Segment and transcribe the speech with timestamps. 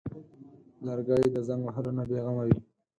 [0.85, 2.57] لرګی د زنګ وهلو نه بېغمه وي.